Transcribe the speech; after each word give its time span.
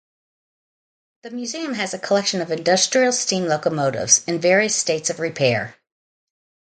The 1.21 1.29
museum 1.29 1.75
has 1.75 1.93
a 1.93 1.99
collection 1.99 2.41
of 2.41 2.49
industrial 2.49 3.11
steam 3.11 3.45
locomotives, 3.45 4.23
in 4.25 4.39
various 4.41 4.75
states 4.75 5.11
of 5.11 5.19
repair. 5.19 5.75